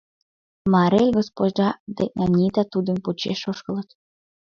Марель 0.73 1.11
госпожа 1.17 1.69
ден 1.97 2.09
Анита 2.23 2.63
тудын 2.73 2.97
почеш 3.05 3.41
ошкылыт. 3.51 3.89